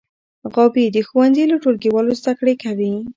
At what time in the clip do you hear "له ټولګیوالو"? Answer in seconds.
1.51-2.17